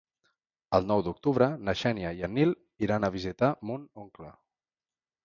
El 0.77 0.85
nou 0.91 1.01
d'octubre 1.07 1.49
na 1.67 1.75
Xènia 1.81 2.13
i 2.21 2.25
en 2.29 2.33
Nil 2.37 2.55
iran 2.87 3.05
a 3.05 3.11
visitar 3.17 3.51
mon 3.73 3.85
oncle. 4.05 4.31